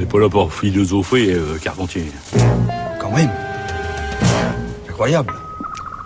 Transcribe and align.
n'est 0.00 0.06
pas 0.06 0.18
là 0.18 0.28
pour 0.30 0.52
philosopher, 0.52 1.34
euh, 1.34 1.58
Carpentier. 1.62 2.06
Quand 2.98 3.10
même. 3.12 3.30
Incroyable. 4.88 5.32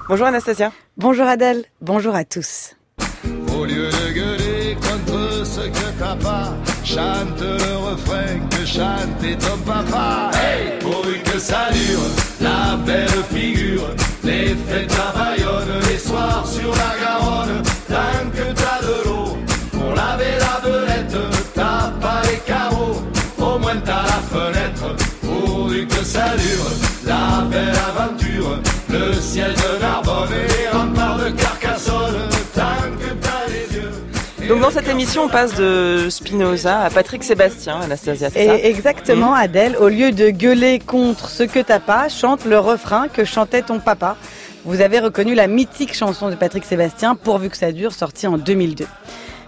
Bonjour 0.09 0.27
Anastasia. 0.27 0.73
Bonjour 0.97 1.27
Adèle, 1.27 1.65
bonjour 1.81 2.15
à 2.15 2.25
tous. 2.25 2.75
Au 3.57 3.65
lieu 3.65 3.88
de 3.88 4.12
gueuler 4.12 4.77
contre 4.77 5.46
ce 5.46 5.61
que 5.61 5.99
t'as 5.99 6.17
pas, 6.17 6.54
chante 6.85 7.41
le 7.41 7.77
refrain 7.77 8.39
que 8.51 8.67
chantait 8.67 9.39
ton 9.39 9.59
papa. 9.59 10.31
Hey, 10.35 10.79
pourvu 10.81 11.21
que 11.21 11.39
ça 11.39 11.71
dure, 11.73 12.01
la 12.41 12.77
belle 12.85 13.23
figure, 13.33 13.89
les 14.25 14.57
fêtes 14.69 14.93
à 14.93 15.19
Bayonne, 15.19 15.81
les 15.89 15.99
soirs 15.99 16.47
sur 16.47 16.71
la 16.71 17.04
la 27.06 27.45
belle 27.48 27.69
aventure, 27.69 28.59
le 28.91 29.12
ciel 29.15 29.52
de 29.52 29.80
Narbonne 29.80 30.30
et 30.33 30.62
les 30.62 30.69
remparts 30.69 31.19
de 31.19 31.30
Carcassonne, 31.30 32.29
tant 32.55 32.91
que 32.98 33.12
t'as 33.20 33.47
les 33.48 33.77
yeux. 33.77 34.48
Donc 34.48 34.60
dans 34.60 34.70
cette 34.70 34.88
émission, 34.88 35.24
on 35.24 35.29
passe 35.29 35.55
de 35.55 36.09
Spinoza 36.10 36.80
à 36.80 36.91
Patrick 36.91 37.23
Sébastien, 37.23 37.80
Anastasia, 37.80 38.30
Et 38.34 38.47
ça? 38.47 38.57
exactement, 38.57 39.33
Adèle, 39.33 39.77
au 39.77 39.88
lieu 39.88 40.10
de 40.10 40.30
gueuler 40.30 40.80
contre 40.80 41.29
ce 41.29 41.45
que 41.45 41.60
t'as 41.60 41.79
pas, 41.79 42.09
chante 42.09 42.45
le 42.46 42.59
refrain 42.59 43.07
que 43.07 43.24
chantait 43.24 43.62
ton 43.62 43.79
papa. 43.79 44.16
Vous 44.65 44.80
avez 44.80 44.98
reconnu 44.98 45.35
la 45.37 45.46
mythique 45.46 45.95
chanson 45.95 46.30
de 46.30 46.35
Patrick 46.35 46.65
Sébastien, 46.65 47.15
Pourvu 47.15 47.48
que 47.48 47.57
ça 47.57 47.71
dure, 47.71 47.93
sortie 47.93 48.27
en 48.27 48.38
2002. 48.38 48.87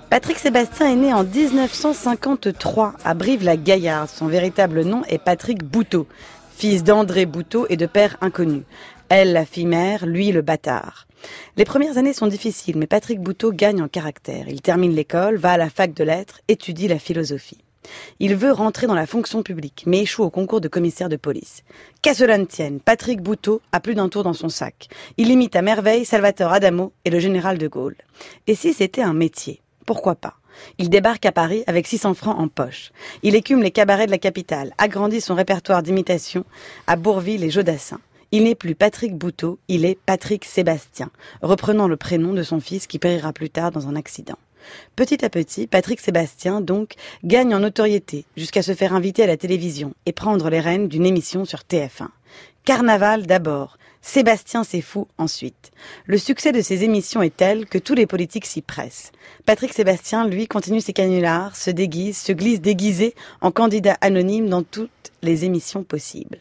Patrick 0.09 0.39
Sébastien 0.39 0.87
est 0.93 0.95
né 0.95 1.13
en 1.13 1.25
1953 1.25 2.93
à 3.05 3.15
Brive-la-Gaillarde. 3.15 4.09
Son 4.09 4.27
véritable 4.27 4.83
nom 4.83 5.03
est 5.09 5.19
Patrick 5.19 5.65
Bouteau, 5.65 6.07
fils 6.57 6.83
d'André 6.83 7.27
Bouteau 7.27 7.67
et 7.69 7.77
de 7.77 7.85
père 7.85 8.17
inconnu. 8.23 8.63
Elle, 9.11 9.35
la 9.35 9.45
fille 9.45 9.67
mère, 9.67 10.07
lui, 10.07 10.33
le 10.33 10.41
bâtard. 10.41 11.07
Les 11.59 11.67
premières 11.67 11.99
années 11.99 12.15
sont 12.15 12.29
difficiles, 12.29 12.79
mais 12.79 12.87
Patrick 12.87 13.21
Bouteau 13.21 13.53
gagne 13.53 13.83
en 13.83 13.89
caractère. 13.89 14.49
Il 14.49 14.63
termine 14.63 14.95
l'école, 14.95 15.37
va 15.37 15.53
à 15.53 15.57
la 15.59 15.69
fac 15.69 15.93
de 15.93 16.03
lettres, 16.03 16.41
étudie 16.49 16.89
la 16.89 16.99
philosophie. 16.99 17.63
Il 18.21 18.37
veut 18.37 18.53
rentrer 18.53 18.87
dans 18.87 18.95
la 18.95 19.07
fonction 19.07 19.43
publique, 19.43 19.85
mais 19.87 20.01
échoue 20.01 20.23
au 20.23 20.31
concours 20.31 20.63
de 20.63 20.69
commissaire 20.69 21.11
de 21.11 21.17
police. 21.17 21.63
Qu'à 22.01 22.15
cela 22.15 22.39
ne 22.39 22.47
tienne, 22.47 22.81
Patrick 22.81 23.21
Bouteau 23.21 23.61
a 23.73 23.81
plus 23.81 23.95
d'un 23.95 24.09
tour 24.09 24.23
dans 24.23 24.33
son 24.33 24.49
sac. 24.49 24.89
Il 25.19 25.31
imite 25.31 25.57
à 25.57 25.63
merveille 25.63 26.07
Salvatore 26.07 26.55
Adamo 26.55 26.95
et 27.05 27.11
le 27.11 27.19
général 27.19 27.59
de 27.59 27.69
Gaulle. 27.69 27.97
Et 28.47 28.55
si 28.55 28.73
c'était 28.73 29.03
un 29.03 29.13
métier? 29.13 29.61
Pourquoi 29.85 30.15
pas? 30.15 30.37
Il 30.79 30.91
débarque 30.91 31.27
à 31.27 31.33
Paris 31.33 31.65
avec 31.67 31.87
600 31.87 32.15
francs 32.15 32.39
en 32.39 32.49
poche. 32.49 32.93
Il 33.23 33.35
écume 33.35 33.63
les 33.63 33.71
cabarets 33.71 34.07
de 34.07 34.11
la 34.11 34.19
capitale, 34.19 34.73
agrandit 34.79 35.21
son 35.21 35.35
répertoire 35.35 35.83
d'imitation 35.83 36.45
à 36.87 36.97
Bourville 36.97 37.45
et 37.45 37.51
Jodassin. 37.51 38.01
Il 38.33 38.45
n'est 38.45 38.55
plus 38.55 38.75
Patrick 38.75 39.15
Bouteau, 39.15 39.59
il 39.69 39.85
est 39.85 39.99
Patrick 40.05 40.45
Sébastien, 40.45 41.11
reprenant 41.43 41.89
le 41.89 41.97
prénom 41.97 42.33
de 42.33 42.43
son 42.43 42.61
fils 42.61 42.87
qui 42.87 42.99
périra 42.99 43.33
plus 43.33 43.51
tard 43.51 43.71
dans 43.71 43.89
un 43.89 43.97
accident. 43.97 44.37
Petit 44.97 45.25
à 45.25 45.31
petit, 45.31 45.67
Patrick 45.67 46.01
Sébastien, 46.01 46.61
donc, 46.61 46.95
gagne 47.25 47.55
en 47.55 47.61
notoriété 47.61 48.25
jusqu'à 48.37 48.63
se 48.63 48.75
faire 48.75 48.95
inviter 48.95 49.23
à 49.23 49.27
la 49.29 49.37
télévision 49.37 49.95
et 50.07 50.13
prendre 50.13 50.51
les 50.51 50.61
rênes 50.61 50.89
d'une 50.89 51.07
émission 51.07 51.45
sur 51.45 51.61
TF1. 51.61 52.09
Carnaval 52.67 53.29
d'abord, 53.29 53.79
Sébastien 54.03 54.65
c'est 54.65 54.81
fou 54.81 55.07
ensuite. 55.19 55.71
Le 56.05 56.19
succès 56.19 56.51
de 56.51 56.61
ces 56.61 56.83
émissions 56.83 57.23
est 57.23 57.37
tel 57.37 57.65
que 57.67 57.79
tous 57.79 57.95
les 57.95 58.09
politiques 58.09 58.45
s'y 58.45 58.61
pressent. 58.61 59.13
Patrick 59.45 59.73
Sébastien, 59.73 60.27
lui, 60.27 60.49
continue 60.49 60.81
ses 60.81 60.93
canulars, 60.93 61.55
se 61.55 61.71
déguise, 61.71 62.19
se 62.19 62.33
glisse 62.33 62.61
déguisé 62.61 63.15
en 63.41 63.53
candidat 63.53 63.97
anonyme 64.01 64.49
dans 64.49 64.65
toutes 64.65 65.13
les 65.23 65.45
émissions 65.45 65.85
possibles. 65.85 66.41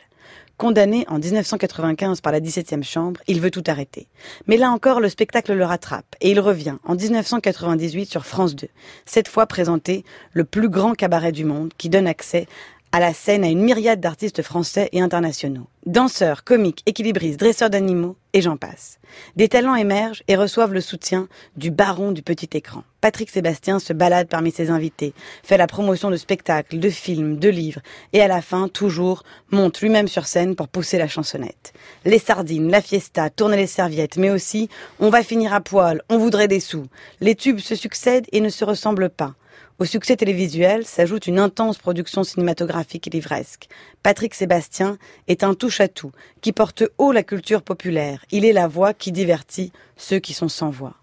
Condamné 0.58 1.06
en 1.10 1.20
1995 1.20 2.22
par 2.22 2.32
la 2.32 2.40
17e 2.40 2.82
chambre, 2.82 3.20
il 3.28 3.42
veut 3.42 3.52
tout 3.52 3.64
arrêter. 3.68 4.08
Mais 4.48 4.56
là 4.56 4.72
encore, 4.72 5.02
le 5.02 5.10
spectacle 5.10 5.54
le 5.54 5.66
rattrape 5.66 6.16
et 6.22 6.32
il 6.32 6.40
revient 6.40 6.78
en 6.86 6.96
1998 6.96 8.10
sur 8.10 8.26
France 8.26 8.56
2. 8.56 8.70
Cette 9.06 9.28
fois 9.28 9.48
présenté 9.48 10.06
le 10.32 10.46
plus 10.46 10.70
grand 10.70 10.94
cabaret 10.94 11.34
du 11.34 11.44
monde 11.44 11.74
qui 11.78 11.90
donne 11.90 12.08
accès 12.08 12.48
à 12.96 13.02
la 13.02 13.14
scène 13.14 13.44
à 13.44 13.50
une 13.50 13.62
myriade 13.62 14.00
d'artistes 14.00 14.42
français 14.42 14.88
et 14.94 15.02
internationaux. 15.02 15.68
Danseurs, 15.86 16.46
comiques, 16.46 16.82
équilibristes, 16.86 17.38
dresseurs 17.38 17.70
d'animaux, 17.70 18.16
et 18.32 18.40
j'en 18.40 18.56
passe. 18.56 19.00
Des 19.36 19.50
talents 19.50 19.76
émergent 19.76 20.24
et 20.30 20.38
reçoivent 20.38 20.72
le 20.72 20.80
soutien 20.80 21.28
du 21.58 21.72
baron 21.72 22.14
du 22.14 22.22
petit 22.22 22.48
écran. 22.54 22.86
Patrick 23.02 23.30
Sébastien 23.30 23.80
se 23.80 23.92
balade 23.92 24.30
parmi 24.30 24.50
ses 24.50 24.70
invités, 24.70 25.14
fait 25.44 25.58
la 25.58 25.68
promotion 25.68 26.10
de 26.10 26.16
spectacles, 26.16 26.80
de 26.80 26.90
films, 26.90 27.38
de 27.38 27.50
livres, 27.50 27.82
et 28.14 28.22
à 28.22 28.30
la 28.30 28.42
fin, 28.42 28.70
toujours, 28.70 29.24
monte 29.52 29.82
lui-même 29.82 30.08
sur 30.08 30.26
scène 30.26 30.56
pour 30.56 30.70
pousser 30.70 30.98
la 30.98 31.10
chansonnette. 31.10 31.74
Les 32.06 32.18
sardines, 32.18 32.72
la 32.72 32.82
fiesta, 32.82 33.30
tourner 33.30 33.58
les 33.58 33.68
serviettes, 33.68 34.16
mais 34.16 34.30
aussi, 34.30 34.70
on 35.02 35.10
va 35.10 35.22
finir 35.22 35.54
à 35.54 35.60
poil, 35.60 36.02
on 36.08 36.18
voudrait 36.18 36.48
des 36.48 36.62
sous. 36.62 36.86
Les 37.20 37.36
tubes 37.36 37.60
se 37.60 37.76
succèdent 37.76 38.28
et 38.32 38.40
ne 38.40 38.48
se 38.48 38.64
ressemblent 38.64 39.10
pas. 39.10 39.36
Au 39.78 39.84
succès 39.84 40.16
télévisuel 40.16 40.86
s'ajoute 40.86 41.28
une 41.28 41.38
intense 41.38 41.78
production 41.78 42.24
cinématographique 42.24 43.08
et 43.08 43.10
livresque. 43.10 43.68
Patrick 44.04 44.34
Sébastien 44.34 44.98
est 45.28 45.44
un 45.44 45.54
touche-à-tout 45.54 46.14
qui 46.40 46.54
porte 46.54 46.84
haut 46.98 47.12
la 47.12 47.24
culture 47.24 47.62
populaire. 47.62 48.24
Il 48.32 48.46
est 48.46 48.54
la 48.54 48.70
voix 48.70 48.94
qui 48.94 49.12
divertit 49.12 49.74
ceux 49.98 50.20
qui 50.20 50.34
sont 50.34 50.48
sans 50.48 50.70
voix. 50.70 50.94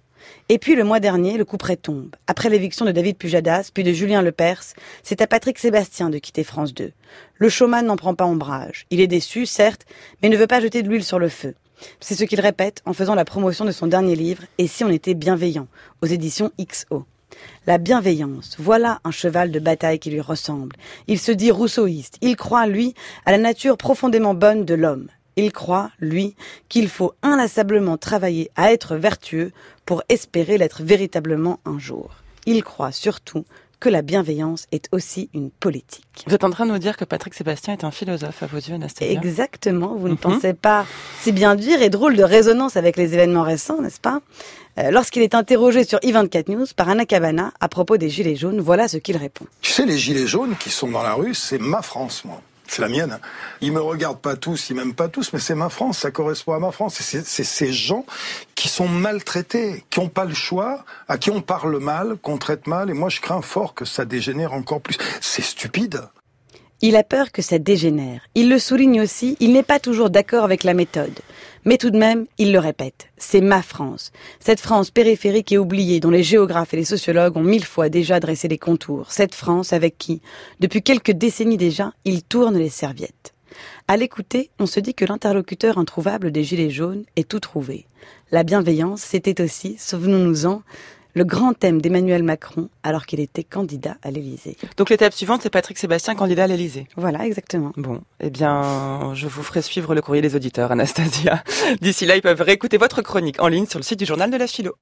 Et 0.49 0.59
puis 0.59 0.75
le 0.75 0.85
mois 0.85 1.01
dernier, 1.01 1.37
le 1.37 1.45
coup 1.45 1.59
près 1.59 1.77
tombe. 1.77 2.17
Après 2.27 2.49
l'éviction 2.49 2.87
de 2.87 2.93
David 2.93 3.19
Pujadas, 3.19 3.71
puis 3.75 3.85
de 3.85 3.93
Julien 3.93 4.23
Lepers, 4.23 4.63
c'est 5.03 5.21
à 5.21 5.27
Patrick 5.27 5.59
Sébastien 5.59 6.09
de 6.09 6.17
quitter 6.17 6.43
France 6.43 6.73
2. 6.73 6.93
Le 7.37 7.49
showman 7.51 7.85
n'en 7.85 7.97
prend 7.97 8.15
pas 8.15 8.25
ombrage. 8.25 8.87
Il 8.89 9.03
est 9.03 9.07
déçu, 9.07 9.45
certes, 9.45 9.85
mais 10.23 10.31
ne 10.31 10.37
veut 10.39 10.47
pas 10.47 10.63
jeter 10.63 10.83
de 10.83 10.89
l'huile 10.89 11.05
sur 11.05 11.19
le 11.19 11.29
feu. 11.29 11.55
C'est 12.01 12.15
ce 12.15 12.25
qu'il 12.25 12.41
répète 12.41 12.81
en 12.87 12.95
faisant 12.95 13.17
la 13.17 13.27
promotion 13.27 13.67
de 13.67 13.73
son 13.73 13.87
dernier 13.87 14.17
livre, 14.17 14.45
Et 14.57 14.67
si 14.67 14.83
on 14.83 14.89
était 14.89 15.15
bienveillant, 15.15 15.69
aux 16.01 16.07
éditions 16.07 16.51
XO. 16.59 17.05
La 17.67 17.79
bienveillance, 17.79 18.57
voilà 18.59 19.01
un 19.05 19.11
cheval 19.11 19.51
de 19.51 19.61
bataille 19.61 19.99
qui 19.99 20.11
lui 20.11 20.21
ressemble. 20.21 20.77
Il 21.07 21.19
se 21.19 21.33
dit 21.33 21.51
rousseauiste, 21.51 22.19
il 22.21 22.37
croit, 22.37 22.67
lui, 22.67 22.95
à 23.25 23.31
la 23.31 23.39
nature 23.39 23.77
profondément 23.77 24.35
bonne 24.35 24.65
de 24.65 24.75
l'homme. 24.75 25.09
Il 25.37 25.53
croit, 25.53 25.91
lui, 25.99 26.35
qu'il 26.69 26.89
faut 26.89 27.15
inlassablement 27.23 27.97
travailler 27.97 28.51
à 28.57 28.73
être 28.73 28.97
vertueux 28.97 29.53
pour 29.87 30.03
espérer 30.09 30.59
l'être 30.59 30.83
véritablement 30.83 31.61
un 31.65 31.79
jour. 31.79 32.11
Il 32.45 32.65
croit 32.65 32.93
surtout 32.93 33.45
que 33.83 33.89
la 33.89 34.03
bienveillance 34.03 34.67
est 34.71 34.87
aussi 34.93 35.29
une 35.35 35.51
politique. 35.51 36.05
Vous 36.29 36.35
êtes 36.35 36.45
en 36.45 36.51
train 36.51 36.67
de 36.67 36.71
nous 36.71 36.79
dire 36.79 36.97
que 36.97 37.05
Patrick 37.05 37.35
Sébastien 37.35 37.73
est 37.75 37.83
un 37.83 37.91
philosophe 37.91 38.41
à 38.41 38.47
vos 38.47 38.59
yeux, 38.59 38.75
Anastasia 38.75 39.13
Exactement, 39.13 39.97
vous 39.97 40.07
ne 40.07 40.13
Mhm. 40.13 40.19
pensez 40.19 40.55
pas 40.55 40.87
si 41.21 41.33
bien 41.33 41.57
dire 41.57 41.83
et 41.83 41.91
drôle 41.91 42.15
de 42.15 42.23
résonance 42.23 42.77
avec 42.77 42.97
les 42.97 43.13
événements 43.15 43.43
récents, 43.43 43.81
n'est-ce 43.83 43.99
pas? 44.01 44.21
Euh, 44.79 44.93
Lorsqu'il 44.93 45.23
est 45.23 45.35
interrogé 45.35 45.83
sur 45.83 45.99
i24 46.05 46.49
News 46.49 46.67
par 46.77 46.89
Anna 46.89 47.07
Cabana 47.07 47.53
à 47.59 47.69
propos 47.69 47.97
des 47.97 48.09
Gilets 48.09 48.37
jaunes, 48.37 48.61
voilà 48.61 48.87
ce 48.87 48.99
qu'il 48.99 49.17
répond. 49.17 49.47
Tu 49.63 49.73
sais, 49.73 49.85
les 49.85 49.99
gilets 49.99 50.29
jaunes 50.29 50.55
qui 50.61 50.71
sont 50.71 50.89
dans 50.89 51.03
la 51.03 51.15
rue, 51.15 51.35
c'est 51.35 51.59
ma 51.59 51.83
France, 51.83 52.25
moi. 52.25 52.41
C'est 52.73 52.81
la 52.81 52.89
mienne. 52.89 53.19
Ils 53.61 53.71
me 53.71 53.83
regardent 53.83 54.23
pas 54.23 54.35
tous, 54.35 54.71
ils 54.71 54.75
m'aiment 54.75 54.95
pas 54.95 55.09
tous, 55.09 55.35
mais 55.35 55.41
c'est 55.41 55.55
ma 55.55 55.69
France, 55.69 55.99
ça 55.99 56.11
correspond 56.11 56.55
à 56.55 56.59
ma 56.59 56.73
France. 56.73 57.03
C'est 57.03 57.45
ces 57.45 57.71
gens 57.71 58.07
qui 58.55 58.71
sont 58.71 58.89
maltraités, 58.89 59.85
qui 59.91 59.99
ont 59.99 60.09
pas 60.09 60.25
le 60.25 60.33
choix, 60.33 60.87
à 61.07 61.19
qui 61.19 61.31
on 61.31 61.43
parle 61.43 61.79
mal, 61.81 62.17
qu'on 62.17 62.39
traite 62.39 62.67
mal, 62.67 62.89
et 62.89 62.95
moi 62.95 63.11
je 63.11 63.21
crains 63.21 63.43
fort 63.43 63.75
que 63.75 63.85
ça 63.85 64.07
dégénère 64.07 64.55
encore 64.55 64.81
plus. 64.81 64.97
C'est 65.21 65.43
stupide. 65.43 66.01
Il 66.85 66.97
a 66.97 67.05
peur 67.05 67.31
que 67.31 67.43
ça 67.43 67.61
dégénère. 67.61 68.23
Il 68.35 68.49
le 68.49 68.59
souligne 68.59 69.01
aussi, 69.01 69.37
il 69.39 69.53
n'est 69.53 69.63
pas 69.63 69.79
toujours 69.79 70.11
d'accord 70.11 70.43
avec 70.43 70.65
la 70.65 70.75
méthode. 70.75 71.21
Mais 71.65 71.79
tout 71.79 71.91
de 71.91 71.97
même, 71.97 72.27
il 72.39 72.51
le 72.51 72.59
répète, 72.59 73.07
c'est 73.17 73.41
ma 73.41 73.63
France. 73.63 74.11
Cette 74.41 74.59
France 74.59 74.91
périphérique 74.91 75.53
et 75.53 75.59
oubliée 75.59 76.01
dont 76.01 76.11
les 76.11 76.25
géographes 76.25 76.75
et 76.75 76.79
les 76.79 76.85
sociologues 76.85 77.37
ont 77.37 77.45
mille 77.45 77.65
fois 77.65 77.89
déjà 77.89 78.19
dressé 78.19 78.49
les 78.49 78.59
contours. 78.59 79.13
Cette 79.13 79.37
France 79.37 79.73
avec 79.73 79.97
qui, 79.97 80.23
depuis 80.59 80.83
quelques 80.83 81.13
décennies 81.13 81.57
déjà, 81.57 81.93
il 82.05 82.25
tourne 82.25 82.59
les 82.59 82.69
serviettes. 82.69 83.33
À 83.87 83.97
l'écouter, 83.97 84.51
on 84.59 84.67
se 84.67 84.81
dit 84.81 84.95
que 84.95 85.05
l'interlocuteur 85.05 85.79
introuvable 85.79 86.33
des 86.33 86.43
Gilets 86.43 86.71
jaunes 86.71 87.05
est 87.15 87.29
tout 87.29 87.39
trouvé. 87.39 87.87
La 88.33 88.43
bienveillance, 88.43 89.03
c'était 89.03 89.41
aussi, 89.41 89.77
souvenons-nous-en, 89.79 90.63
le 91.15 91.25
grand 91.25 91.53
thème 91.53 91.81
d'Emmanuel 91.81 92.23
Macron 92.23 92.69
alors 92.83 93.07
qu'il 93.07 93.21
était 93.21 93.45
candidat 93.45 93.97
à 94.03 94.11
l'Élysée. 94.11 94.57
Donc 94.77 94.91
l'étape 94.91 95.13
suivante, 95.13 95.41
c'est 95.43 95.51
Patrick 95.51 95.79
Sébastien, 95.79 96.15
candidat 96.15 96.45
à 96.45 96.47
l'Élysée. 96.47 96.87
Voilà, 96.97 97.27
exactement. 97.27 97.73
Bon, 97.77 98.01
eh 98.21 98.31
bien, 98.31 99.15
je 99.15 99.27
vous 99.27 99.43
ferai 99.43 99.63
suivre 99.63 99.95
le 99.95 100.03
courrier 100.03 100.23
des 100.23 100.35
auditeurs, 100.37 100.73
Anastasia. 100.73 101.43
D'ici 101.81 102.07
là, 102.07 102.17
ils 102.17 102.23
peuvent 102.23 102.41
réécouter 102.41 102.77
votre 102.77 103.03
chronique 103.03 103.41
en 103.41 103.49
ligne 103.49 103.67
sur 103.67 103.79
le 103.79 103.85
site 103.85 103.99
du 103.99 104.07
journal 104.07 104.31
de 104.31 104.37
la 104.37 104.47
philo. 104.47 104.75